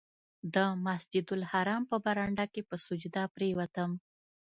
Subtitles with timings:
[0.53, 3.91] د مسجدالحرام په برنډه کې په سجده پرېوتم.